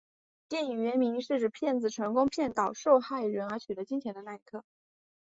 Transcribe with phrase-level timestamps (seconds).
[0.49, 4.63] 电影原名是指骗子成功骗倒受害人而取得金钱的那一刻。